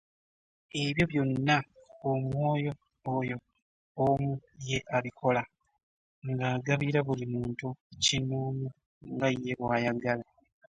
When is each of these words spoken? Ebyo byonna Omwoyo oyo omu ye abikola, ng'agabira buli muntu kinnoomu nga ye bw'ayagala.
Ebyo 0.83 1.03
byonna 1.11 1.57
Omwoyo 2.11 2.71
oyo 3.17 3.35
omu 4.07 4.31
ye 4.67 4.77
abikola, 4.97 5.41
ng'agabira 6.31 6.99
buli 7.07 7.25
muntu 7.33 7.67
kinnoomu 8.03 8.67
nga 9.11 9.27
ye 9.41 9.51
bw'ayagala. 9.59 10.25